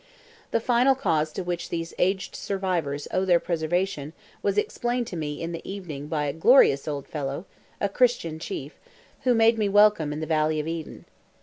[0.49, 5.39] The final cause to which these aged survivors owed their preservation was explained to me
[5.39, 7.45] in the evening by a glorious old fellow
[7.79, 8.79] (a Christian chief),
[9.25, 11.05] who made me welcome in the valley of Eden.